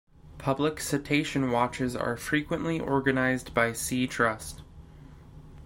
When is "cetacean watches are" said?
0.79-2.17